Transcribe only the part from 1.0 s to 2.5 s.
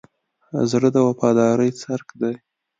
وفادارۍ څرک دی.